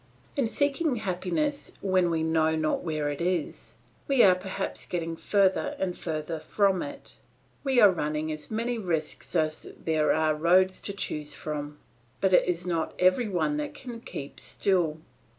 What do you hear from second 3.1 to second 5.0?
it is, we are perhaps